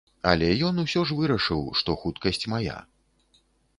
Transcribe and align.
Але 0.29 0.47
ён 0.69 0.79
усё 0.83 1.03
ж 1.09 1.17
вырашыў, 1.19 1.61
што 1.81 1.97
хуткасць 2.05 2.45
мая. 2.55 2.79